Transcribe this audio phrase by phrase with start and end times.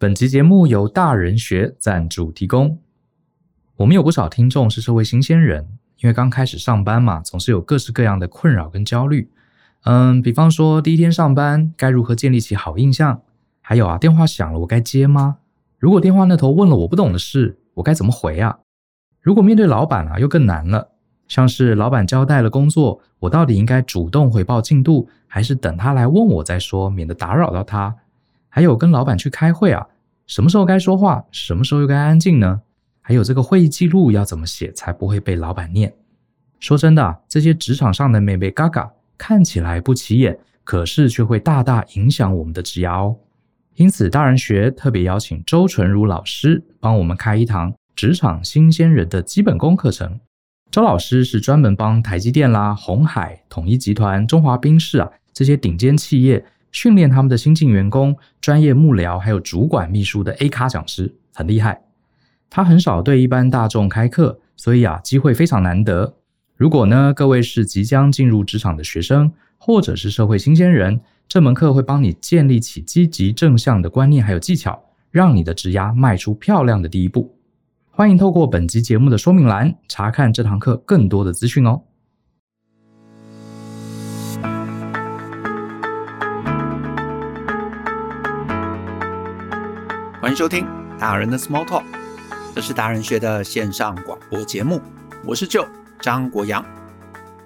[0.00, 2.78] 本集节目由大人学赞助提供。
[3.78, 9.28] 我们有不少听众是社会新鲜人，因为刚开始上班嘛，总是有各式各样的困扰跟焦虑。
[9.82, 13.22] 嗯，比方说第一天上班该如何建立起好印象？
[13.60, 15.38] 还有啊，电话响了，我该接吗？
[15.80, 18.60] 如果电话那头问了我不懂的事，我该怎么回啊？
[19.20, 20.92] 如果面对老板啊，又更难了。
[21.26, 27.96] 像是老板交代了工作，我到底应该主动回报进度，还是等他来问我再说，免得打扰到他？
[28.58, 29.86] 还有跟老板去开会啊，
[30.26, 32.60] 什么时候该说话，什么时候又该安静呢？
[33.00, 35.94] 还有这个会议记录要怎么写才不会被老板念？
[36.58, 43.16] 说真的，这些职场上的眉眉嘎嘎看起来不起眼，可是却会大大影响我们的职涯哦。
[43.76, 50.18] 因此，大人学特别邀请周纯如老师帮我们开一堂职场新鲜人的基本功课程。
[50.72, 56.44] 周老师是专门帮台积电啦、鸿海、统一集团、中华冰室啊这些顶尖企业。
[56.72, 61.82] 训练他们的新进员工、专业幕僚还有主管秘书的 A 咖讲师很厉害。
[62.50, 66.14] 他很少对一般大众开课，所以啊，机会非常难得。
[66.56, 77.36] 如果呢，各位是即将进入职场的学生，或者是社会新鲜人，这门课会帮你建立起积极正向的观念还有技巧，让你的职涯迈出漂亮的第一步。
[77.90, 81.82] 欢迎透过本集节目的说明栏查看这堂课更多的资讯哦。
[90.20, 90.66] 欢迎收听
[90.98, 91.84] 大人的 Small Talk，
[92.52, 94.82] 这是大人学的线上广播节目。
[95.24, 95.64] 我是舅
[96.00, 96.66] 张国阳。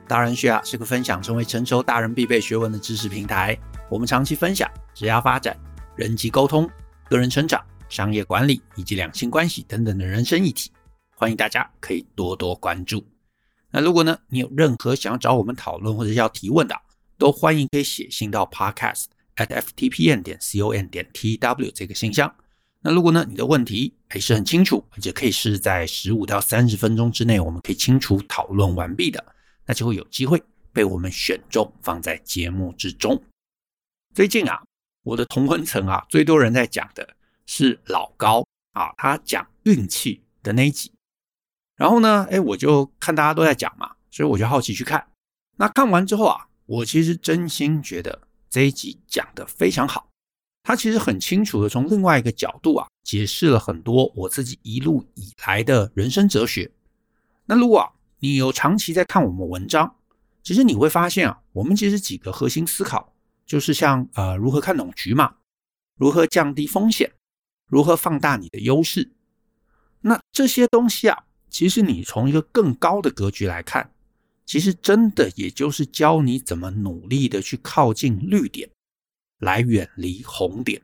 [0.09, 3.55] 大人学啊是个分享成为成熟大人必备学问的知识平台。
[3.91, 5.55] 我们长期分享职业发展、
[5.97, 6.69] 人际沟通、
[7.11, 10.73] 个人成长、商业管理以及两性关系等等的人生议题。
[11.15, 13.07] 欢迎大家可以多多关注。
[13.71, 16.75] 那如果呢你有任何想要找我们讨论或者要提问的，
[17.19, 19.05] 都欢迎可以写信到 podcast
[19.37, 22.35] at ftpn 点 com 点 tw 这个信箱。
[22.85, 29.25] 那如果呢，你的问题还是很清楚，而且可以是在十五到三十分钟之内，我们可以清楚讨论完毕的，
[29.67, 33.23] 那就会有机会被我们选中放在节目之中。
[34.15, 34.61] 最近啊，
[35.05, 37.09] 我的同婚层啊，最多人在讲的
[37.47, 40.93] 是老高啊，他讲运气的那一集。
[41.77, 45.07] 然后呢，哎，我就看大家都在讲嘛，所以我就好奇去看。
[45.57, 50.09] 那看完之后啊，我其实真心觉得这一集讲的非常好。
[50.63, 56.71] 他其实很清楚的从另外一个角度啊，解释了很多我自己一路以来的人生哲学。
[57.47, 57.91] 那如果啊，
[58.21, 59.97] 你有长期在看我们文章，
[60.43, 63.13] 其实你会发现啊，我们其实几个核心思考
[63.45, 65.35] 就是像呃如何看懂局嘛，
[65.99, 67.13] 如何降低风险，
[67.69, 69.11] 如何放大你的优势。
[70.03, 73.93] 那这些东西啊，其实你从一个更高的格局来看，
[74.47, 78.71] 其实真的也就是教你怎么努力的去靠近绿点。
[79.43, 80.81] 来远离红点，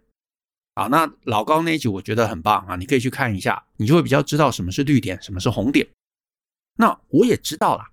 [0.75, 5.87] 好，那老高那一集我觉得很棒啊，你可以去看一下，你就会比较知道什么是绿点，什么是红点。
[6.75, 7.93] 那我也知道啦，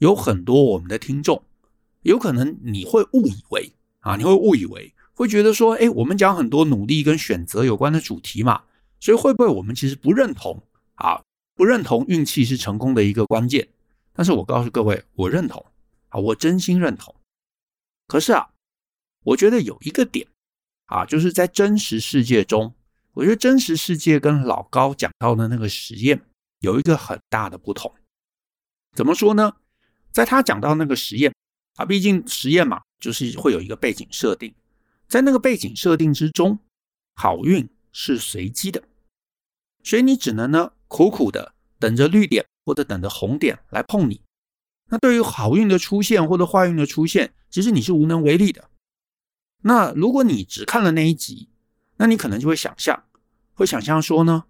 [0.00, 1.42] 有很多我们的听众，
[2.02, 8.64] 有可能你会误以为啊，你会误以为，会觉得说，哎，我们讲很多努力跟选择有关的主题嘛，
[9.00, 10.62] 所以会不会我们其实不认同
[10.96, 11.22] 啊？
[11.54, 13.66] 不认同运气是成功的一个关键？
[14.12, 15.64] 但是我告诉各位，我认同
[16.10, 17.14] 啊，我真心认同。
[18.06, 18.50] 可是啊。
[19.24, 20.26] 我觉得有一个点
[20.86, 22.74] 啊，就是在真实世界中，
[23.12, 26.20] 我觉得真实世界跟老高讲到的那个实验
[26.60, 27.92] 有一个很大的不同。
[28.96, 29.54] 怎么说呢？
[30.10, 31.32] 在他讲到那个实验
[31.76, 34.54] 啊，毕竟实验嘛，就是会有一个背景设定，
[35.08, 36.58] 在那个背景设定之中，
[37.14, 38.82] 好运是随机的，
[39.82, 44.20] 所以你只能呢苦苦的等着绿点或者等着红点来碰你。
[44.90, 48.68] 那对于好运的出现或者坏运的出现，其实你是无能为力的。
[49.62, 51.48] 那如果你只看了那一集，
[51.96, 53.04] 那你可能就会想象，
[53.54, 54.44] 会想象说呢，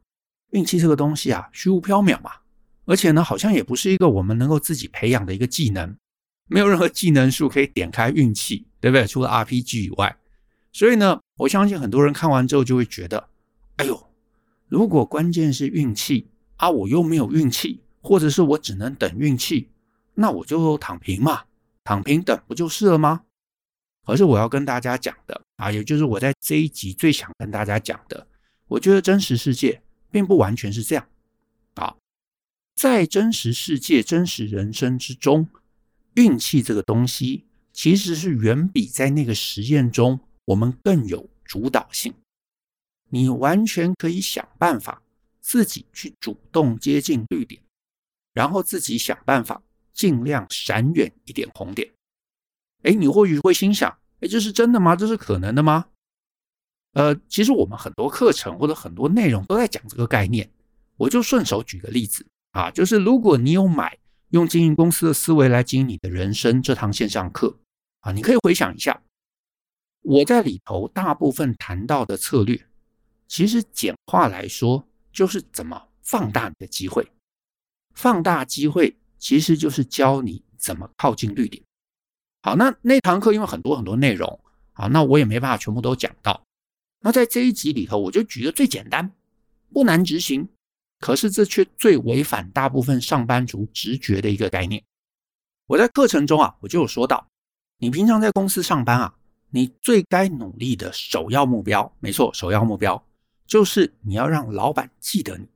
[0.50, 2.33] 运气这个东西啊，虚无缥缈嘛，
[2.87, 5.95] 而且呢，好像也不是一个我们能够自己培养的一个技能，
[6.49, 9.06] 没有任何技能树可以点开运气，对不对？
[9.06, 10.17] 除了 RPG 以外，
[10.73, 13.29] 所以呢，我相信很多人看完之后就会觉得，
[13.77, 14.06] 哎呦，
[14.69, 19.69] 如果关键是运气啊，我又没有运气，或者是我只能等运气，
[20.14, 21.43] 那我就躺平嘛，
[21.85, 23.23] 躺平等不就是了吗？
[24.04, 28.26] 而是我要跟大家讲的啊，也就是我在这一集最想跟大家讲的，
[28.66, 31.06] 我觉得真实世界并不完全是这样
[31.75, 31.96] 啊，
[32.75, 35.49] 在真实世界、真实人生之中，
[36.14, 42.12] 运气这个东西其实是远比在那个实验中我们更有主导性。
[43.08, 45.02] 你完全可以想办法
[45.40, 47.62] 自己去主动接近绿点，
[48.32, 49.62] 然后自己想办法
[49.93, 51.88] 尽量闪远一点红点。
[52.82, 53.90] 哎，你或许会心想，
[54.20, 54.96] 哎，这是真的吗？
[54.96, 55.87] 这是可能的吗？
[56.93, 60.50] 呃，其实我们很多课程或者很多内容都在讲这个概念。
[60.99, 63.99] 我就顺手举个例子啊，就是如果你有买
[64.29, 67.58] 用经营公司的思维来经营你的人生这堂线上课
[68.00, 69.02] 啊，你可以回想一下，
[70.02, 72.67] 我在里头大部分谈到的策略，
[73.26, 77.11] 其实简化来说就是怎么放大你的机会。
[77.94, 81.62] 放大机会其实就是教你怎么靠近绿点。
[82.43, 84.41] 好，那那堂课因为很多很多内容
[84.73, 86.43] 啊，那我也没办法全部都讲到。
[87.00, 89.11] 那在这一集里头，我就举个最简单、
[89.73, 90.49] 不难执行。
[90.99, 94.81] 可是这却最违反大部分上班族直觉的一个概念。
[95.67, 97.27] 我在课程中啊，我就有说到，
[97.79, 99.15] 你平常在公司上班啊，
[99.50, 103.05] 你最该努力的首要目标，没错，首要目标
[103.49, 105.49] 就是你要让老板记得你。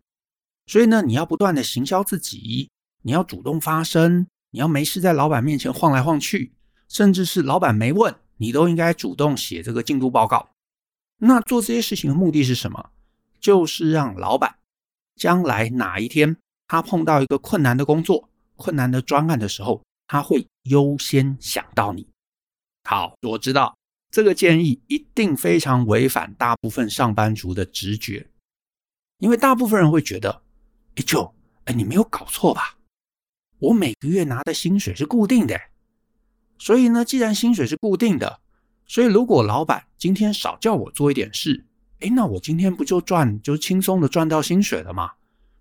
[0.66, 2.68] 所以呢，你要不断的行销自己，
[3.02, 6.52] 你要主动发声，你要没事在老板面前晃来晃去，
[6.88, 10.50] 甚至是老板没问你都应该主动写这个进度报告。
[11.18, 12.90] 那做这些事情的目的是什么？
[13.40, 14.56] 就是让老板。
[15.16, 16.36] 将来哪一天
[16.68, 22.06] 他碰到一个困难的工作、困难的专案的时候，他会优先想到你。
[22.84, 23.74] 好，我知道
[24.10, 28.28] 这个建议一定非常违反大部分上班族的直觉，
[29.18, 30.42] 因为大部分人会觉得，
[30.96, 31.34] 哎，就，
[31.64, 32.76] 哎，你没有搞错吧？
[33.58, 35.58] 我每个月拿的薪水是固定的，
[36.58, 38.40] 所以呢，既然薪水是固定的，
[38.86, 41.64] 所以如果老板今天少叫我做一点事。
[42.00, 45.12] 哎，那我今天不就赚，就轻松的赚到薪水了吗？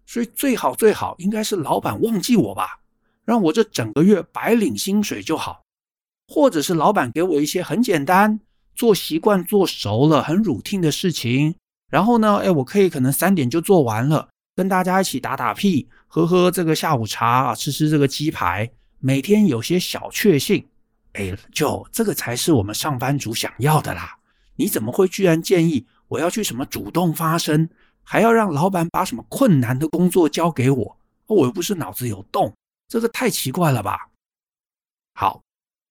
[0.06, 2.82] 所以最好最好应该是老板忘记我吧，
[3.24, 5.64] 让我这整个月白领薪水就好，
[6.28, 8.40] 或者是老板给我一些很简单、
[8.76, 11.56] 做习惯做熟了、很 routine 的事情，
[11.90, 18.70] 然后呢，哎，我可以可能三点就做完了，跟大家一起打打屁，喝喝这个下午茶，吃吃这个鸡排，
[19.00, 20.68] 每天有些小确幸，
[21.16, 24.20] 哎，就这个才是我们上班族想要的啦。
[24.58, 25.86] 你怎么会居然建议？
[26.08, 27.70] 我要去什么主动发声，
[28.04, 30.98] 还要让老板把什么困难的工作交给我？
[31.28, 32.54] 我又不是脑子有洞，
[32.88, 34.10] 这个太奇怪了吧？
[35.14, 35.42] 好，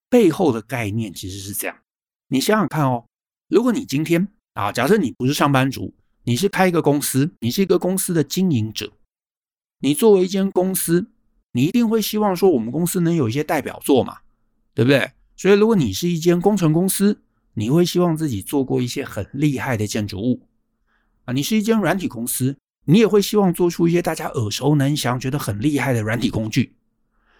[0.08, 1.76] 背后的概念其实是这样，
[2.28, 3.04] 你想想看哦，
[3.48, 5.92] 如果你今天啊，假设你不是上班族，
[6.22, 8.92] 你是开一个公司，你是一个公司的经营者，
[9.80, 11.10] 你作为一间公司，
[11.52, 14.20] 你一定会希望说我们公司能有一些代表作嘛，
[14.74, 15.12] 对不对？
[15.36, 17.22] 所以如果你是一间工程公司，
[17.54, 20.48] 你会希望自己做过一些很厉害的建筑物。
[21.24, 26.76] 啊，你是一间软体公司，你也会希望做出一些大家耳熟能详、觉得很厉害的软体工具，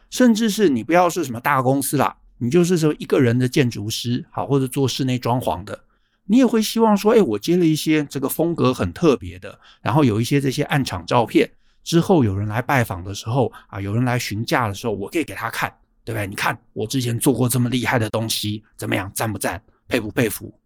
[0.08, 5.84] 甚至是你不要是什么大公司啦，你就是说一个人的建筑师，好，或者做室内装潢的，
[6.26, 11.50] 你也会希望说，哎，我接了一些这个风格很特别的，然后有一些这些暗场照片，
[11.82, 15.70] 之后有人来拜访的时候啊，有人来询价的时候，我可以给他看，
[16.04, 16.26] 对不对？
[16.26, 19.62] 你看我之前做过这么厉害的东西，怎么样，赞不赞？
[19.88, 20.60] 佩服佩服，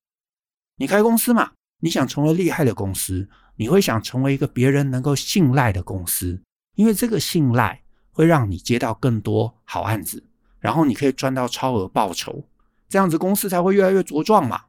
[0.77, 1.53] 你开公司嘛？
[1.81, 6.41] 你想成为厉害的公司，你会想成为一个别人能够信赖的公司，
[6.75, 10.23] 因为这个信赖会让你接到更多好案子，
[10.59, 12.45] 然后你可以赚到超额报酬，
[12.89, 14.65] 这样子公司才会越来越茁壮嘛。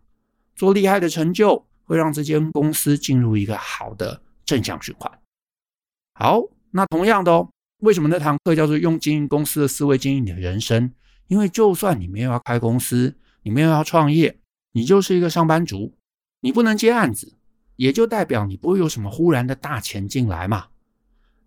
[0.55, 5.11] 做厉害的成就会让这间公司进入一个好的正向循环。
[6.13, 7.49] 好，那同样的哦，
[7.79, 10.91] 为什么那堂课叫做用经营公司的思维经营你的人生？
[11.27, 13.15] 因为就算你没有要开公司。
[13.41, 14.37] 你没有要创业，
[14.73, 15.95] 你就是一个上班族，
[16.41, 17.37] 你不能接案子，
[17.77, 20.67] 也就代表你不会有什么忽然的大钱进来嘛。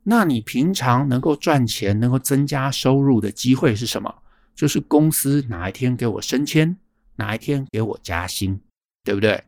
[0.04, 4.22] 那你平常能够赚钱、能够增加收入的机会是什么？
[4.54, 6.74] 就是公司哪一天给我升迁，
[7.16, 8.58] 哪一天给我加薪，
[9.04, 9.44] 对不对？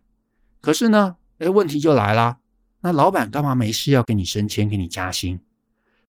[0.60, 2.36] 可是呢，哎，问题就来了，
[2.82, 5.40] 那老板干嘛没事要给你升迁、给你加薪？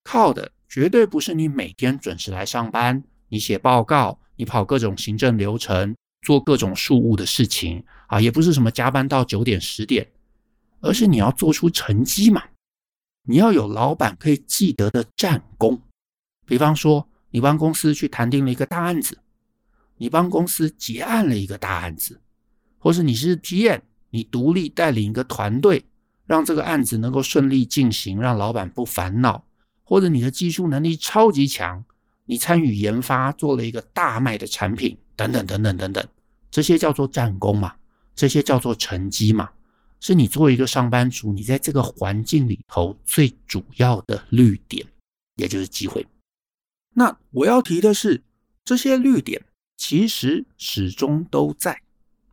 [0.04, 5.94] 靠的绝对不是你每天准时来上班，你写报告，你跑各种行政流程。
[6.22, 10.10] 做各种事务的事情啊，也不是什么加班到九点十点，
[10.80, 12.42] 而是你要做出成绩嘛。
[13.28, 15.80] 你要有老板可以记得的战功。
[16.44, 19.16] 比方说，你帮公司去谈定了一个大案子，
[19.98, 22.20] 你帮公司结案了一个大案子，
[22.76, 25.84] 或是你是 PM，你独立带领一个团队，
[26.24, 29.45] 让这个案子能够顺利进行，让老板不烦恼。
[29.88, 31.84] 或者你的技术能力超级强，
[32.24, 36.04] 你参与研发做了一个大卖的产品，等等等等等等。
[36.50, 37.76] 这些叫做战功嘛，
[38.16, 39.48] 这些叫做成绩嘛，
[40.00, 44.84] 是你作为一个上班族，你在这个环境里头最主要的绿点，
[45.36, 46.04] 也就是机会。
[46.94, 48.24] 那我要提的是，
[48.64, 49.44] 这些绿点
[49.76, 51.80] 其实始终都在，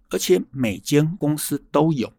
[0.09, 2.11] 而且每间公司都有，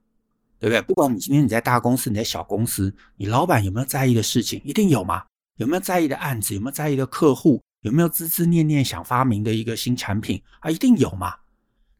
[0.64, 0.80] 对不对？
[0.80, 5.22] 不管你今天你在大公司，你在小公司，你老板有没有在意的事情，一定有嘛？
[5.58, 6.54] 有没有在意的案子？
[6.54, 7.60] 有没有在意的客户？
[7.82, 10.70] 有没有孜孜念念想发明的一个新产品啊？
[10.70, 11.34] 一定有嘛？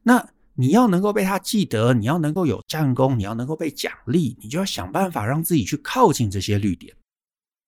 [0.02, 6.97] 那你要能够被他记得，你要能够有战功，你要能够被奖励，你就要想办法让自己去靠近这些绿点。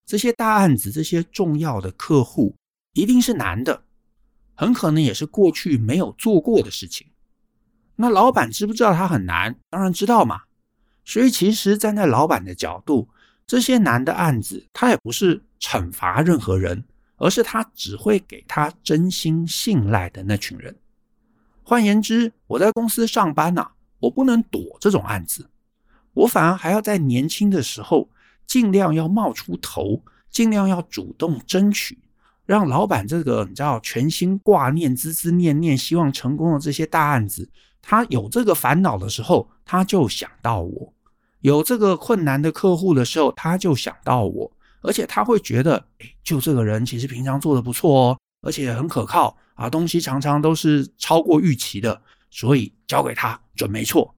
[0.07, 2.57] 这些大案子，这些重要的客户，
[2.95, 3.83] 一定是难的，
[4.55, 7.07] 很可能也是过去没有做过的事情。
[7.97, 9.55] 那老板知不知道他很难？
[9.69, 10.41] 当然知道嘛。
[11.07, 13.09] 所以其实站在老板的角度，
[13.47, 16.85] 这些难的案子，他也不是惩罚任何人，
[17.17, 20.77] 而是他只会给他真心信赖的那群人。
[21.63, 23.69] 换言之，我在公司上班呐，
[24.01, 25.49] 我不能躲这种案子，
[26.13, 28.11] 我反而还要在年轻的时候。
[28.47, 31.99] 尽量要冒出头，尽量要主动争取，
[32.45, 37.51] 让老板这个你知道全心挂念、孜孜念念、希望成功的这些大案子，
[37.83, 40.93] 他有这个烦恼的时候，他就想到我；
[41.47, 44.51] 有这个困难的客户的时候，他就想到我。
[44.83, 54.13] 而且他会觉得，哎，就这个人其实平常做的不错哦，而且很可靠啊，东西常常都是超过预期的，所以交给他准没错，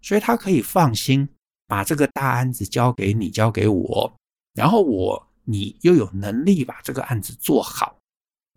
[0.00, 1.28] 所以他可以放心。
[1.66, 4.10] 把这个大案子交给你，交给我，
[4.54, 7.98] 然后我你又有能力把这个案子做好，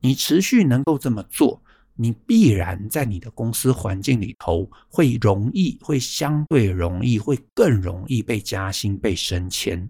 [0.01, 1.61] 你持续能够这么做，
[1.97, 9.89] 你必然在你的公司环境里头会容易，会相对容易，会更容易被加薪、被升迁，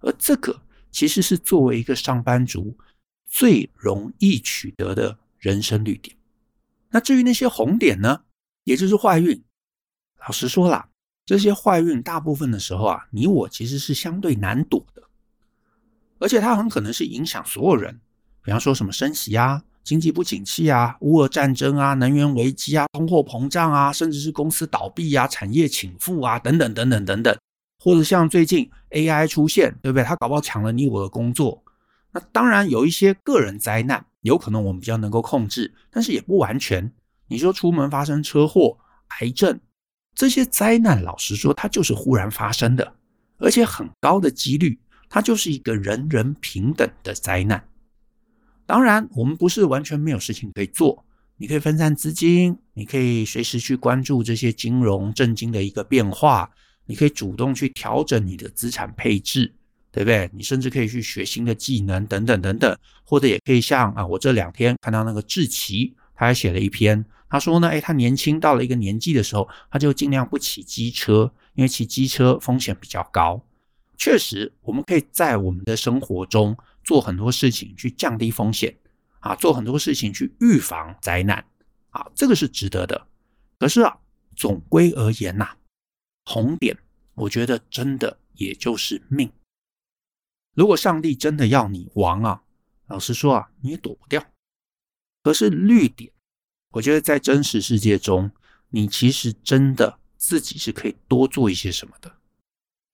[0.00, 2.76] 而这个其实是作为一个上班族
[3.26, 6.16] 最容易取得的人生绿点。
[6.90, 8.22] 那至于那些红点呢，
[8.64, 9.42] 也就是坏运，
[10.26, 10.88] 老实说啦。
[11.24, 15.02] 这些坏运大部分的时候啊，你我其实是相对难躲的，
[16.18, 18.00] 而且它很可能是影响所有人。
[18.42, 27.36] 比方说什么升息啊、经济不景气啊、乌俄战争啊、能源危机啊、通货膨胀啊，甚至是公司倒闭啊、产业倾覆啊等等等等等等，
[27.78, 30.04] 或者像最近 AI 出现，对不对？
[30.04, 31.62] 它搞不好抢了你我的工作。
[32.12, 36.92] 那当然有一些个人灾难，有可能我们比较能够控制，但是也不完全。
[37.28, 38.78] 你说出门发生车祸、
[39.20, 39.58] 癌症。
[40.14, 42.94] 这些灾难，老实说，它就是忽然发生的，
[43.38, 47.64] 而且很高的几率，它就是一个人人平等的灾难。
[48.66, 51.04] 当然，我们不是完全没有事情可以做，
[51.36, 56.50] 你可以分散资金，你可以随时去关注这些金融政经的一个变化，
[56.86, 59.52] 你可以主动去调整你的资产配置，
[59.90, 60.30] 对不对？
[60.32, 67.04] 你甚至可以去学新的技能，等等等等，或者也可以像啊，我这两天看到那个志奇，他还写了一篇。
[67.28, 73.42] 他说呢，诶，他年轻到了一个年纪的时候，他就尽量不骑机车，因为骑机车风险比较高。
[73.96, 78.76] 确实，我们可以在我们的生活中做很多事情去降低风险，
[79.20, 81.44] 啊，做很多事情去预防灾难，
[81.90, 83.06] 啊，这个是值得的。
[83.58, 83.98] 可是啊，
[84.36, 85.56] 总归而言呐，
[86.24, 86.76] 红点，
[87.14, 89.32] 我觉得真的也就是命。
[90.54, 92.42] 如果上帝真的要你亡啊，
[92.88, 94.24] 老实说啊，你也躲不掉。
[95.22, 96.12] 可是绿点。
[96.72, 98.30] 我觉得在真实世界中，
[98.70, 102.10] 你其实真的自己是可以多做一些什么的。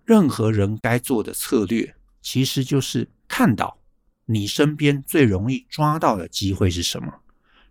[0.05, 3.78] 任何人该做的策略，其实就是看到
[4.31, 7.11] 你身边最容易抓到的机会是什么，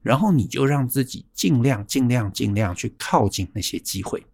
[0.01, 4.25] 然后你就让自己尽量、尽量、尽量去靠近那些机会。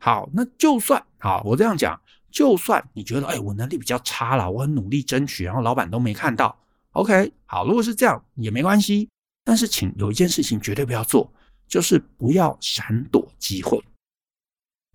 [0.00, 1.98] 好，那就算好，我这样讲，
[2.30, 6.54] 就算你觉得，哎，我能力比较差了，我很努力争取，然后老板都没看到。
[6.90, 9.08] OK，好，如果是这样也没关系。
[9.46, 11.32] 但是，请有一件事情绝对不要做，
[11.66, 13.82] 就是不要闪躲机会。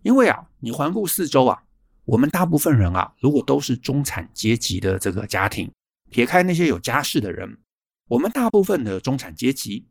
[0.03, 1.63] 因为啊，你环顾四周啊，
[2.05, 5.71] 我们大部分人啊，如果都是中产阶级的这个家庭，
[6.09, 7.57] 撇开那些有家室的人，
[8.07, 9.87] 我们大部分的中产阶级，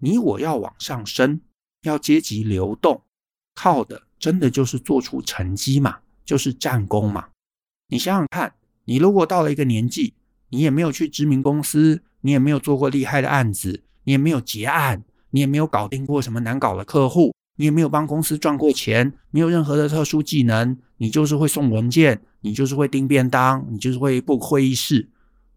[0.00, 1.40] 你我要往上升，
[1.82, 3.02] 要阶级流动，
[3.54, 7.28] 靠的真的就是做出成绩嘛，就是战功嘛。
[7.88, 10.14] 你想想看，你如果到了一个年纪，
[10.48, 13.84] 你也没有去知名公司，你也没有做过厉害的案子。
[14.04, 25.10] 你也没有结案，你也没有搞定过什么难搞的客户，你也没有帮公司赚过钱，没有任何的特殊技能，你就是会送文件，你就是会订便当，你就是会 book 会议室。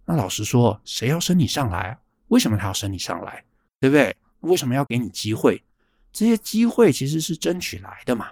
[0.05, 1.97] 那老实说，谁要升你上来？
[2.27, 3.43] 为什么他要升你上来？
[3.79, 4.15] 对不对？
[4.41, 5.63] 为什么要给你机会？
[6.11, 8.31] 这些机会其实是争取来的嘛。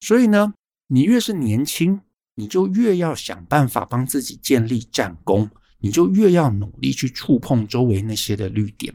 [0.00, 0.54] 所以呢，
[0.86, 2.00] 你越是年轻，
[2.34, 5.50] 你就越要想办法帮自己建立战功。
[5.80, 8.92] 你就越要努力去触碰周围那些的绿点，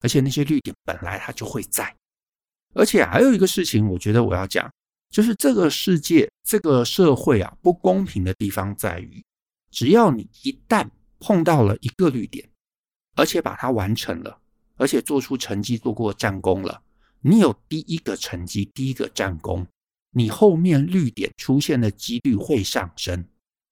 [0.00, 1.94] 而且那些绿点本来它就会在。
[2.74, 4.68] 而且还有一个事情，我觉得我要讲，
[5.10, 9.24] 就是这个世界、这个社会啊，不公平的地方在于，
[9.70, 10.90] 只要你一旦
[11.26, 12.46] 碰到了一个绿点，
[13.16, 14.36] 而且把它完成了，
[14.76, 16.82] 而且做出成绩、做过战功了，
[17.22, 19.66] 你有第一个成绩、第一个战功，
[20.12, 23.24] 你后面绿点出现的几率会上升。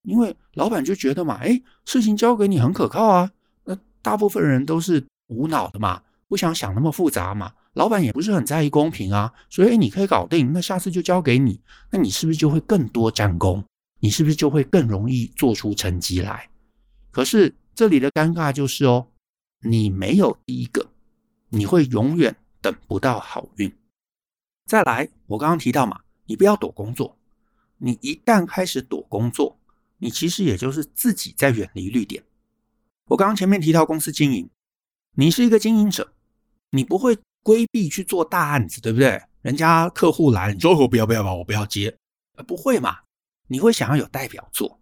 [0.04, 3.30] 因为老板就觉得嘛，哎，事情交给你很可靠啊。
[3.64, 7.52] 那大部分人都是无脑的嘛，不想想那么复杂嘛。
[7.74, 13.62] 老板也不是很在意公平啊，所以你可以搞定，那下次就交给你，那你是不是就会更多战功？
[14.00, 16.48] 你是不是就会更容易做出成绩来？
[17.12, 19.08] 可是这里的尴尬就是哦，
[19.60, 20.90] 你没有第一个，
[21.50, 23.72] 你会永远等不到好运。
[24.66, 27.18] 再来，我刚刚提到嘛，你不要躲工作，
[27.78, 29.60] 你一旦开始躲工作，
[29.98, 32.24] 你其实也就是自己在远离绿点。
[33.06, 34.48] 我刚刚前面提到公司经营，
[35.16, 36.14] 你是一个经营者，
[36.70, 39.22] 你不会规避去做大案子，对不对？
[39.42, 41.94] 人家客户来，你说我不要不要吧，我不要接，
[42.46, 43.00] 不会嘛？
[43.48, 44.80] 你会想要有代表作，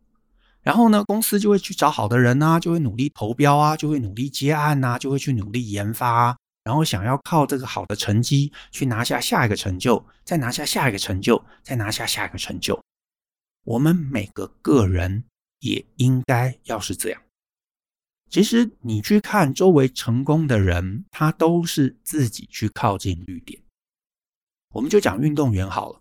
[0.62, 12.79] 然后呢，公司就会去找好的人啊，就会努力投标啊，就会努力接案啊，就会去努力研发啊，然后想要靠这个好的成绩去拿下下一个成就，再拿下下一个成就，再拿下下一个成就。
[13.64, 15.25] 我们每个个人
[15.61, 17.23] 也应该要是这样。
[18.31, 23.61] 其实你去看周围成功的人，他都是自己去靠近绿点。
[24.73, 26.00] 我们就讲运动员好了，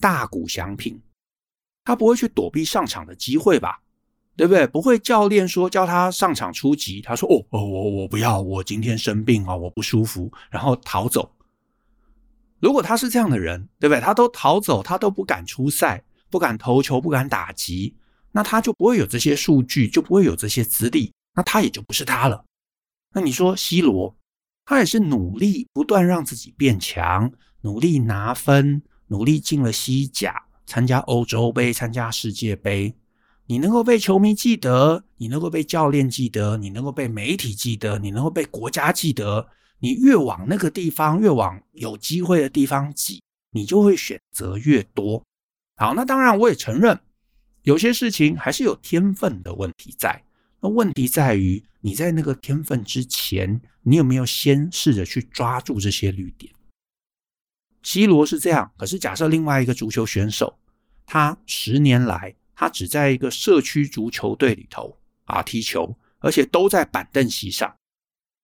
[0.00, 1.00] 大谷翔平，
[1.84, 3.80] 他不会去躲避上场的机会吧？
[4.36, 4.66] 对不对？
[4.66, 11.30] 不会教练说叫他上场出击，他说：“哦哦，我我不要，我今天生病啊，我不舒服。”然后逃走。
[12.58, 14.00] 如果他是这样的人，对不对？
[14.00, 17.94] 他都逃走，他都不敢出赛，不敢投球，不敢打击，
[18.32, 21.12] 那他就不会有这些数据，就不会有这些资历。
[21.34, 22.44] 那他也就不是他了。
[23.12, 24.16] 那你说 C 罗，
[24.64, 32.94] 他也是努力不断让自己变强，努力拿分，努力进了西甲，参加欧洲杯，参加世界杯。
[33.46, 39.48] 你能够被球迷记得，你能够被教练记得，你能够被媒体记得，你能够被国家记得。
[39.80, 45.22] 你越往那个地方，越往有机会的地方挤，你就会选择越多。
[45.76, 46.98] 好，那当然我也承认，
[47.64, 50.22] 有些事情还是有天分的问题在。
[50.60, 56.50] 那问题在于，你在那个天分之前，你有没有先试着去抓住这些绿点
[57.84, 60.58] ？C 罗是这样，可是假设另外一个足球选手，
[61.06, 67.72] 他十年来他只在一个社区足球队里头啊踢球，而且都在板凳席上。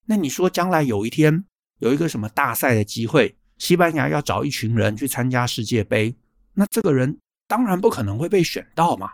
[0.07, 1.45] 那你说将来有一天
[1.79, 6.15] 有一个什么大赛的机会，西班牙要找一群人去参加世界杯，
[6.55, 9.13] 那这个人当然不可能会被选到嘛，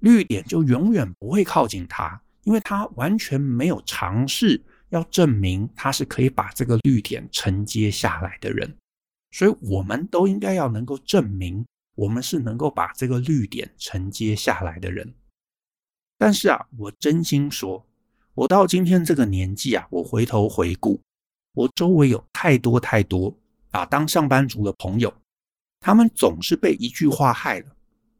[0.00, 2.20] 绿点就永远不会靠近他。
[2.44, 8.74] 因为他完全没有尝试要证明他是可以把这个绿点承接下来的人，
[9.30, 11.64] 所以我们都应该要能够证明
[11.94, 15.14] 我们是能够把这个绿点承接下来的人。
[16.16, 17.86] 但是啊，我真心说，
[18.34, 21.00] 我到今天这个年纪啊，我回头回顾，
[21.52, 23.36] 我周围有太多太多
[23.70, 25.12] 啊当上班族的朋友，
[25.80, 27.66] 他们总是被一句话害了。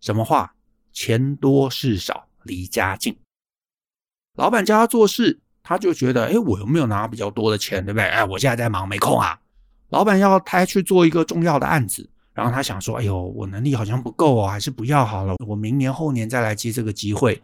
[0.01, 0.55] 什么话？
[0.93, 3.17] 钱多事少，离家近。
[4.35, 8.05] 老板叫他做事，他就觉得，哎，我有没有拿比较多的钱，对不对？
[8.09, 9.41] 哎，我现在在忙，没空啊。
[9.91, 17.43] 老板要他去做一个重要的案子，然后他想说，哎呦，我能力好像不够哦，还是不要好了，我明年后年再来接这个机会。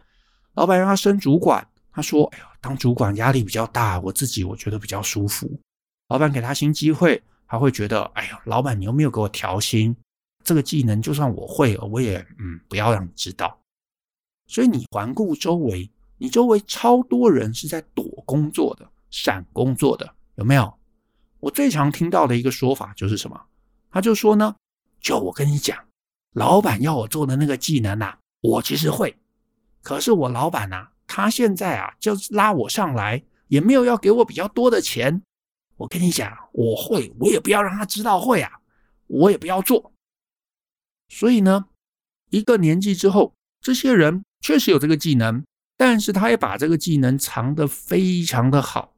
[0.55, 5.51] 老板让他升主管，他说，哎呦，当主管压力比较大，我自己我觉得比较舒服。
[6.09, 9.97] 老板给他新机会，他会觉得，哎呦，老板你又没有给我调薪，
[10.43, 13.59] 这个技能就算我会，我也嗯，不要让你知道。
[14.47, 15.91] 所以你环顾周围。
[16.17, 20.73] 你周围超多人是在躲工作的、闪工作的，有没有？
[21.45, 23.39] 我最常听到的一个说法就是什么？
[23.91, 24.57] 他就说呢，
[24.99, 25.77] 就我跟你讲，
[26.33, 29.15] 老板要我做的那个技能呐，我其实会，
[29.83, 35.23] 可是我老板呐，他现在啊，就拉我上来，也没有要给我比较多的钱。
[35.77, 38.51] 我跟你讲，我会，我也不要让他知道会啊，
[39.07, 39.93] 我也不要做。
[41.11, 41.67] 所以呢，
[42.31, 45.45] 一个年纪之后，这些人确实有这个技能。
[45.77, 48.94] 但是他也把这个技能藏得非常的好，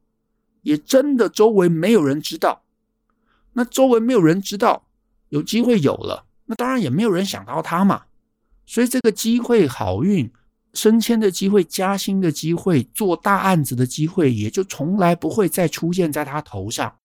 [0.66, 2.64] 也真的周围没有人知道。
[3.52, 4.88] 那周围没有人知道，
[5.29, 8.02] 有机会有了，那当然也没有人想到他嘛。
[8.66, 10.29] 所以这个机会、好运、
[10.74, 16.96] 升迁的机会、加薪的机会、做大案子的机会，也就从来不会再出现在他头上。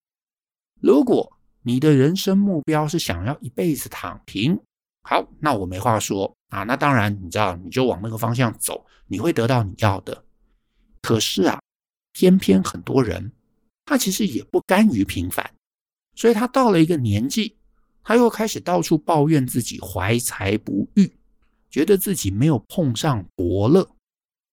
[0.81, 4.59] 如果你的人生目标是想要一辈子躺平，
[5.03, 6.63] 好，那我没话说啊。
[6.63, 8.83] 那当然，你知道，你就往那个方向走。
[9.05, 10.23] 你会得到你要的，
[11.03, 11.61] 可是啊，
[12.11, 13.31] 偏偏很多人
[13.91, 15.53] 他其实也不甘于平凡，
[16.15, 17.57] 所以他到了一个年纪，
[18.01, 21.11] 他又开始到处抱怨自己怀才不遇，
[21.69, 23.85] 觉得自己没有碰上伯乐。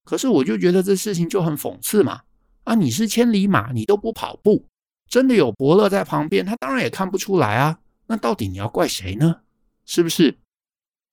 [0.02, 2.22] 可是我就觉得这事情就很讽刺嘛，
[2.64, 4.66] 啊，你是千里马，你都不跑步，
[5.08, 7.78] 真的有伯乐在旁边，他当然也看不出来啊。
[8.08, 9.42] 那到底你要怪谁呢？
[9.86, 10.36] 是不是？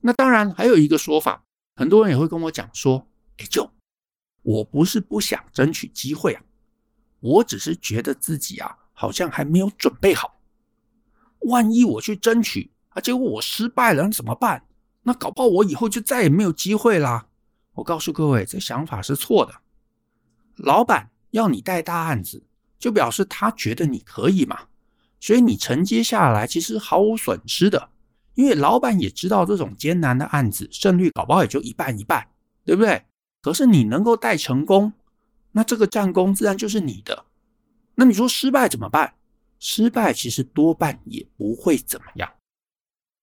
[0.02, 1.44] 那当然还有一个说法，
[1.76, 3.08] 很多人也会跟我讲说。
[3.38, 3.70] 哎，就
[4.42, 6.42] 我不是不想争取机会啊，
[7.26, 10.40] 我只是觉得自己啊，好像还没有准备好，
[11.40, 14.64] 万一我去争取啊，结果我失败了，怎么办？
[15.02, 17.28] 那搞不好我以后就再也没有机会啦。
[17.74, 19.54] 我告诉各位，这想法是错的。
[20.56, 22.44] 老板要你带大案子，
[22.78, 24.60] 就表示他觉得你可以嘛，
[25.20, 27.90] 所以你承接下来其实毫无损失的，
[28.36, 32.28] 因为老板也知道这种艰难的案子胜率搞不好也就一半一半，
[32.64, 33.04] 对不对？
[33.42, 34.94] 可是你能够带成功，
[35.56, 37.24] 那这个战功自然就是你的。
[37.96, 39.14] 那你说失败怎么办？
[39.58, 42.30] 失败其实多半也不会怎么样。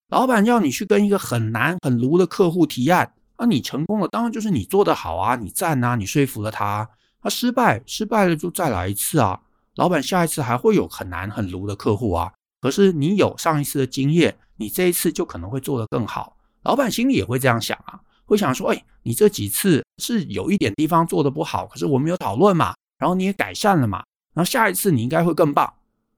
[0.09, 6.89] 老板要你去跟一个很难很卢的客户提案，那你成功了，当然就是你做得好啊，你赞啊，你说服了他。
[7.21, 9.43] 他失败，失败了就再来一次啊。
[9.75, 12.33] 老板下一次还会有很难很卢的客户啊。
[12.63, 16.39] 可是你有上一次的经验，你这一次就可能会做得更好。
[16.63, 18.01] 老板心里也会这样想啊，
[18.33, 24.03] 会想说：哎，你这几次是有一点地方做的不好，可是我们有讨论嘛，然后你也改善了嘛。
[24.35, 25.73] 然后下一次你应该会更棒。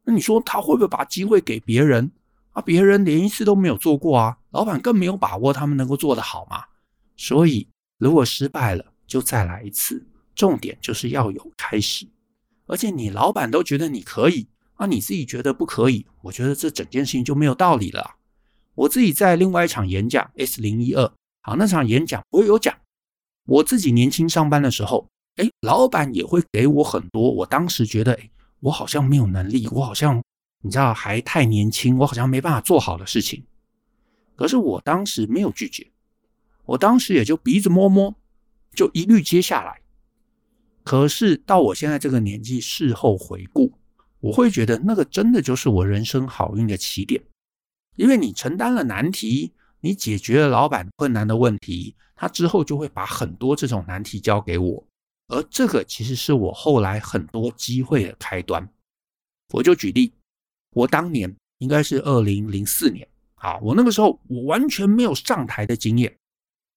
[0.05, 2.11] 那你说他会不会把机会给别人
[2.53, 2.62] 啊？
[2.62, 6.64] 别人连一次都没有做过啊，老板更没有把握他们能够做得好嘛。
[7.16, 7.66] 所以
[7.98, 10.07] 如果失败了，就再来一次。
[10.35, 12.07] 重点就是要有开始，
[12.66, 18.16] 而且你老板都觉得你可以啊，你自己觉得不可以，我觉得这整件事情就没有道理了。
[18.74, 21.12] 我自己在另外一场演讲 S 零一二，
[21.46, 22.74] 好，那场演讲我有讲，
[23.44, 25.07] 我自己年轻上班的时候。
[25.37, 27.28] 哎，老板也会给我很多。
[27.28, 28.30] 我当时觉得，哎，
[28.61, 30.22] 我好像没有能力，我好像
[30.62, 33.44] 你知道还太年轻，我好像没办法做好的事情。
[34.37, 35.90] 可是我当时没有拒绝，
[36.64, 38.14] 我当时也就鼻子摸摸，
[38.74, 39.80] 就一律接下来。
[40.85, 43.72] 可是到我现在这个年纪，事后回顾，
[44.20, 47.20] 我会觉得那个真的就是我人生好运的起点，
[47.96, 49.52] 因为你承担了难题，
[49.84, 54.82] 你解决了老板困难的问题，他之后就会把很多这种难题交给我。
[55.28, 58.66] 而这个其实是我后来很多机会的开端。
[59.52, 60.10] 我就举例，
[60.72, 66.16] 我当年应该是二零零四年，啊，我那个时候我完全没有上台的经验，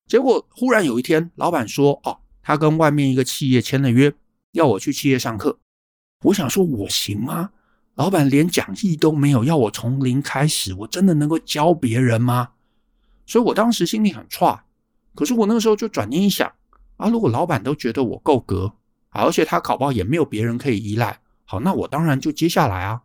[0.07, 4.13] 结果忽然有一天，老板说，哦，他跟外面一个企业签了约，
[4.51, 5.57] 要我去企业上课。
[6.25, 7.51] 我想说，我行吗？
[7.95, 12.49] 老板连讲义都没有，要我从零开始，我真的能够教别人吗？
[13.27, 14.63] 所以我当时心里很差。
[15.13, 16.51] 可是我那个时候就转念一想。
[16.95, 18.73] 啊，如果老板都觉得我够格，
[19.09, 23.03] 而且他搞不好也没有别人可以依赖，好，那我当然就接下来啊。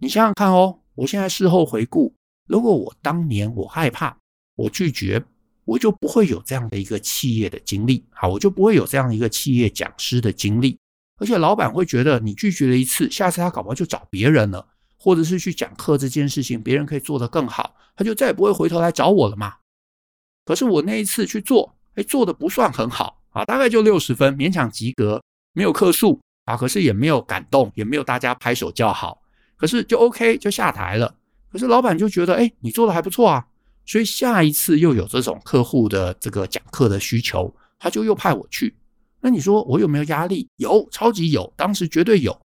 [0.00, 2.14] 你想想看哦，我现在事后回顾，
[2.46, 4.14] 如果我当年我害怕，
[4.54, 5.24] 我拒绝，
[5.64, 10.78] 我就不会有这样的一个企业的经历，好，我就不会有这样一个企业讲师的经历，
[11.16, 14.66] 而且老板会觉得你拒绝了一次，下次他搞不好就找别人了，
[14.98, 19.56] 或者是去讲课这件事情，别人可以做得更好，他就再也不会回头来找我了嘛。
[20.46, 21.76] 可是我那一次去做。
[21.96, 25.20] 哎，做的不算很好啊，大概就六十分，勉强及格，
[25.52, 29.20] 没有客诉啊，可是也没有感动，也没有大家拍手叫好，
[29.56, 31.12] 可是就 OK 就下台了。
[31.50, 33.44] 可是老板就觉得，哎，你做的还不错啊，
[33.84, 38.72] 所以下一次又有这种客户的这个讲课的需求，他就又派我去。
[39.20, 40.48] 那你说我有没有压力？
[40.56, 42.40] 有，超级有，当时绝对有。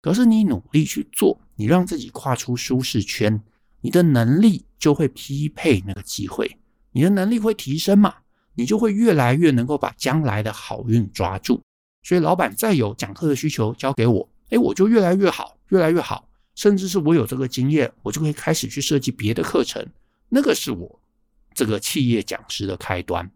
[0.00, 3.38] 可是你努力去做，你让自己跨出舒适圈，
[3.80, 6.58] 你的能力就会匹配那个机会，
[6.92, 8.14] 你的能力会提升嘛。
[8.58, 11.60] 你就会越来越能够把将来的好运抓住，
[12.02, 19.86] 所以老板再有讲课的需求交给我，诶，我就越来越好，越来越好，甚至是我有这个经验，我就可以开始去设计别的课程，
[20.30, 21.00] 那个是我
[21.52, 23.30] 这个企业讲师的开端。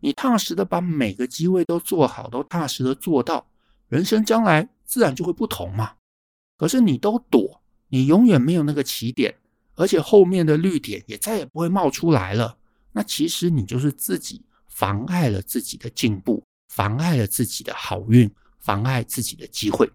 [0.00, 3.44] 你踏实的把每个机会都做好，都踏实的做到，
[3.88, 5.94] 人生将来自然就会不同嘛。
[6.56, 9.34] 可是你都躲，你永远没有那个起点，
[9.76, 12.58] 而且后面的绿点也再也不会冒出来了。
[12.92, 19.88] 那其实你就是自己妨碍了自己的进步，妨碍了自己的好运，妨碍自己的机会。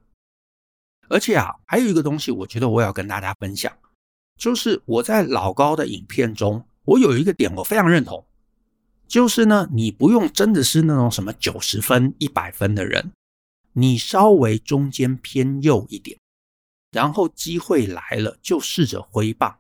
[1.10, 3.76] 而且啊，还有一个东西，我觉得我要跟大家分享，
[4.38, 8.26] 就是我在老高的影片中，我有一个点我非常认同，
[9.08, 13.12] 就是呢，你不用真的是那种什么九十分、一百分的人，
[13.74, 16.18] 你稍微中间偏右一点，
[16.92, 19.60] 然后机会来了就试着挥棒，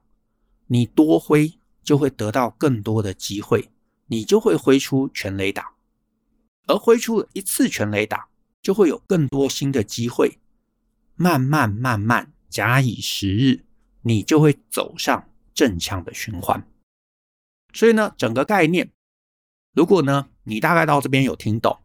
[0.71, 1.53] 你多挥。
[1.83, 3.71] 就会得到更多的机会，
[4.05, 5.73] 你就会挥出全垒打，
[6.67, 8.29] 而挥出了一次全垒打，
[8.61, 10.37] 就会有更多新的机会，
[11.15, 13.65] 慢慢慢慢，假以时日，
[14.03, 16.65] 你就会走上正向的循环。
[17.73, 18.91] 所以呢，整个概念，
[19.73, 21.79] 如果呢，你大概到这边有听懂，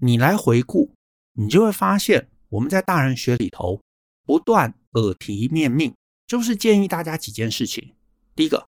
[0.00, 0.92] 你来回顾，
[1.32, 3.80] 你就会发现，我们在大人学里头
[4.26, 5.94] 不断耳提面命，
[6.26, 7.94] 就是建议大家几件事情。
[8.34, 8.66] 第一个。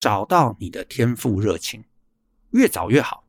[0.00, 1.82] 找到你的天赋热情，
[2.50, 3.24] 越早越好。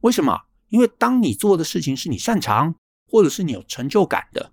[0.00, 0.44] 为什么？
[0.70, 2.74] 因为当你做的事情是你擅长，
[3.06, 4.50] 或者是你有成就感的，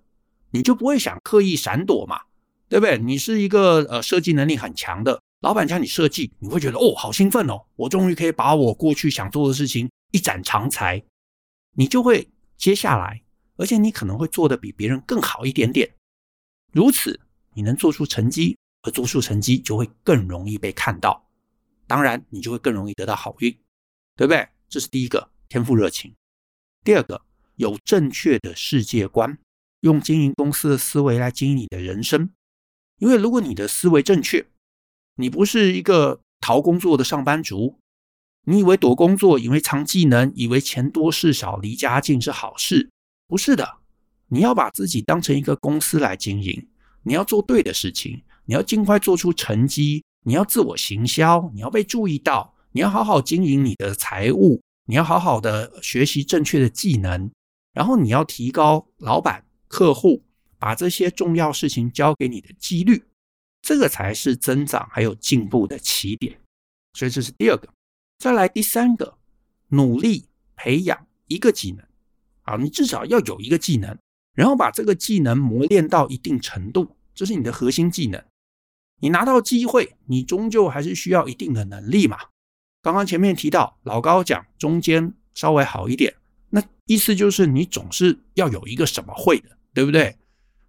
[0.50, 2.20] 你就不会想刻意闪躲嘛，
[2.68, 2.98] 对不对？
[2.98, 11.02] 你是一个呃设计能力很强的老板，叫你设计，你会觉得哦，好兴奋哦，我终于可以把我过去想做的事情一展长才，
[11.76, 13.22] 你就会接下来，
[13.56, 15.94] 而且你可能会做得比别人更好一点点。
[16.72, 17.18] 如此，
[17.54, 21.26] 你能做出成绩，而做数成绩就会更容易被看到，
[21.86, 23.50] 当然，你就会更容易得到好运，
[24.14, 24.46] 对不对？
[24.68, 26.14] 这是第一个，天赋热情。
[26.84, 27.22] 第二个，
[27.56, 29.38] 有正确的世界观，
[29.80, 32.30] 用经营公司的思维来经营你的人生。
[32.98, 34.46] 因为如果你的思维正确，
[35.16, 37.78] 你不是一个逃工作的上班族，
[38.44, 42.90] 你以为躲工作，以为藏技能，以为钱多事少，离家近是好事，
[43.26, 43.78] 不是的。
[44.28, 46.68] 你要把自己当成一个公司来经营，
[47.02, 54.60] 你要做对的事情，你要尽快做出成绩，你要自我行销，你要被注意到，你要好好经营你的财务。
[54.86, 57.30] 你要好好的学习正确的技能，
[57.72, 60.22] 然后你要提高老板、客户
[60.58, 63.02] 把这些重要事情交给你的几率，
[63.62, 66.38] 这个才是增长还有进步的起点。
[66.92, 67.66] 所以这是第二个。
[68.18, 69.16] 再来第三个，
[69.68, 71.82] 努力培养一个技能，
[72.42, 73.96] 啊，你至少要有一个技能，
[74.34, 78.22] 然后把这个技能磨练到一定程度，这是你的核心技能。
[79.04, 82.18] 你拿到机会，你终究还是需要一定的能力嘛。
[82.80, 86.14] 刚刚前面提到，老高讲中间稍微好一点，
[86.48, 90.16] 那意思就是你总是要有一个什么会的，对不对？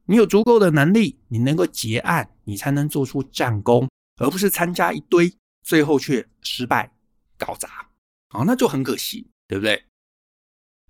[0.08, 6.92] 你有足够的能力，你能够结案，你才能做出战功，而不是参加一堆，最后却失败
[7.38, 7.90] 搞砸，
[8.28, 9.86] 好，那就很可惜，对不对？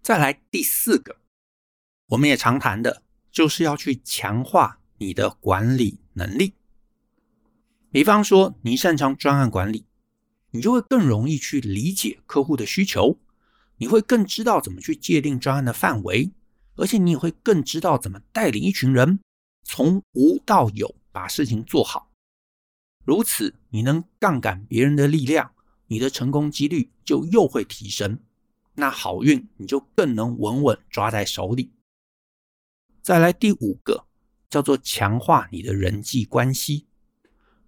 [0.02, 1.18] 再来第四个，
[2.08, 6.56] 我们也常谈的，就是要去强化你的管理能力。
[7.96, 9.86] 比方说，你擅长专案管理。
[10.52, 13.18] 你就会更容易去理解客户的需求，
[13.78, 16.34] 你会更知道怎么去界定专案的范围，
[16.76, 19.22] 而且你也会更知道怎么带领一群人
[19.64, 22.12] 从无到有把事情做好。
[23.06, 25.54] 如此，你能杠杆别人的力量，
[25.88, 28.20] 你的成功几率就又会提升，
[28.74, 31.72] 那好运你就更能稳稳抓在手里。
[33.02, 34.06] 再来第五个，
[34.50, 36.88] 叫做强化你的人际关系。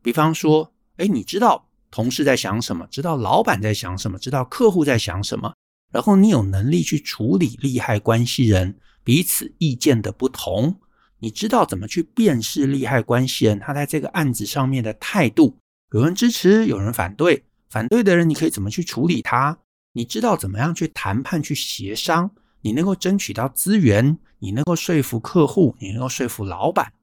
[0.07, 1.67] 比方说，哎，你知道。
[1.91, 2.87] 同事在想什么？
[2.89, 4.17] 知道老板在想什么？
[4.17, 5.53] 知道客户在想什么？
[5.91, 10.79] 然后你有能力去处理利害关系人彼此意见的不同，
[11.19, 15.57] 你知道怎么去辨识利害关系人他在这个案子上面的态度，
[15.91, 19.57] 有人支持，有人反对，反对的人你可以怎么去处理他？
[19.91, 22.31] 你知道怎么样去谈判、去协商？
[22.61, 26.93] 你能够争取到资源，你能够说服客户，你能够说服老板，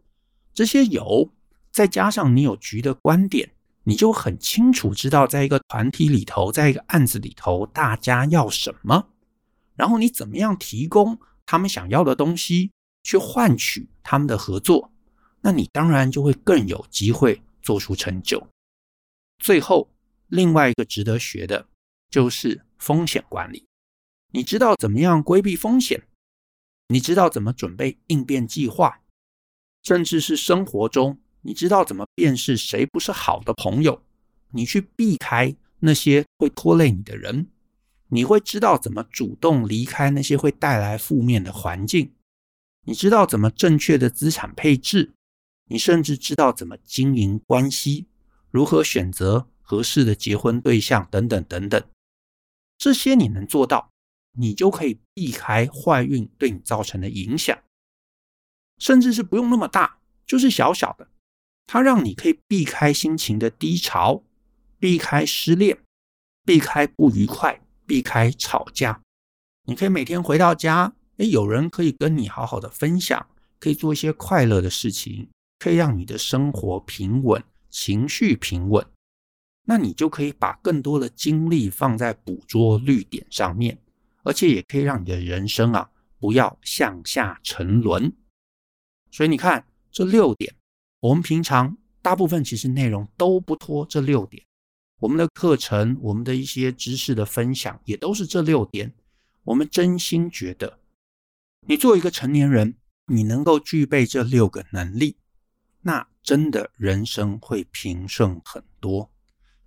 [0.55, 1.31] 这些有，
[1.75, 3.51] 再加上你有局的观点。
[3.87, 9.11] 你就很清楚知道，在一个团体里头，在一个案子里头，大家要什么，
[9.75, 14.91] 然后你怎么样提供他们想要的东西，去换取他们的合作，
[15.43, 18.49] 那你当然就会更有机会做出成就。
[19.39, 19.93] 最后，
[20.29, 21.69] 另外一个值得学的
[22.09, 23.67] 就是风险管理。
[24.33, 26.05] 你知道怎么样规避风险，
[26.89, 29.03] 你知道怎么准备应变计划，
[29.83, 31.21] 甚至是生活中。
[31.45, 34.03] 你知道怎么辨识谁不是好的朋友？
[34.51, 37.49] 你去避开那些会拖累你的人，
[38.09, 42.15] 你会知道怎么主动离开那些会带来负面的环境。
[42.87, 45.13] 你知道怎么正确的资产配置，
[45.67, 48.07] 你甚至知道怎么经营关系，
[48.51, 51.83] 如何选择合适的结婚对象等等等等。
[52.79, 53.91] 这些你能做到，
[54.39, 57.59] 你就可以避开坏运对你造成的影响，
[58.79, 61.09] 甚至是不用那么大，就是小小的。
[61.67, 64.23] 它让你可以避开心情的低潮，
[64.79, 65.79] 避开失恋，
[66.45, 69.01] 避开不愉快，避开吵架。
[69.67, 73.27] 你可以每天回到家，诶，有人可以跟你好好的分享，
[73.59, 78.87] 可以做一些快乐的事情，可以让你的生活平稳，情绪平稳。
[79.67, 83.79] 那你就可以把更多的精力放在捕捉绿点上面，
[84.23, 88.13] 而且也可以让你的人生啊，不要向下沉沦。
[89.11, 90.55] 所以你看这六点。
[91.05, 94.43] 我们平常大部分其实内容都不脱这六点，
[95.01, 98.95] 我们的课程、我们的一些知识的分享也都是这六点。
[99.43, 100.79] 我们真心觉得，
[101.67, 102.77] 你作为一个成年人，
[103.09, 105.19] 你能够具备这六个能力，
[105.83, 109.11] 那真的人生会平顺很多。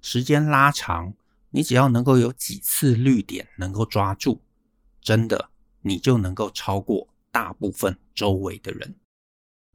[0.02, 1.14] 时间拉长，
[1.52, 4.42] 你只要能够有几次绿点能够抓住，
[5.02, 8.96] 真的你就能够超过大部分周围的人。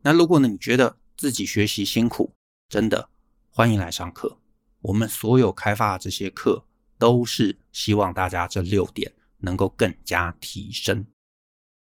[0.02, 2.34] 那如果呢，你觉得，自己学习辛苦，
[2.68, 3.08] 真的
[3.48, 4.40] 欢迎来上课。
[4.80, 6.66] 我们所有开发的这些课，
[6.98, 11.06] 都是希望大家这六点能够更加提升。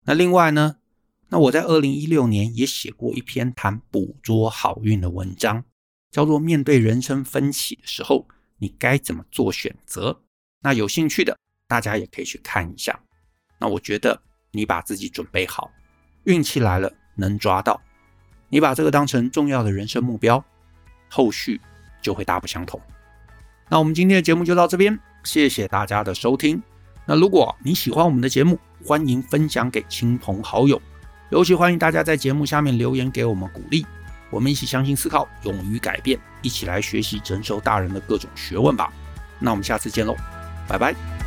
[0.04, 0.76] 那另外呢，
[1.30, 5.64] 那我在二零一六年也写过一篇谈捕捉好运的文章，
[6.12, 10.12] 叫做《面对人生分歧的时候，你该怎么做选择》。
[10.60, 11.36] 那有兴趣的
[11.66, 13.02] 大家也可以去看一下。
[13.58, 15.68] 那我觉得你把自己准备好，
[16.26, 17.82] 运气来了能抓到，
[18.48, 20.44] 你把这个当成重要的人生目标，
[21.08, 21.60] 后续
[22.00, 22.80] 就会大不相同。
[23.68, 26.62] 那我们今天的节目就到这边，谢谢大家的收听。
[27.04, 30.80] 那如果你喜欢我们的节目，欢迎分享给亲朋好友。
[31.30, 33.84] 尤其欢迎大家在节目下面留言给我们鼓励，
[34.30, 38.92] 我们一起相信、思考、勇于改变，一起来学习成熟大人的各种学问吧。
[39.40, 40.14] 那我们下次见喽，
[40.68, 41.25] 拜拜。